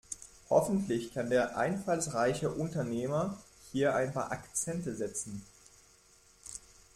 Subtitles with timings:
[0.49, 3.37] Hoffentlich kann der einfallsreiche Unternehmer
[3.71, 5.43] hier ein paar Akzente setzen.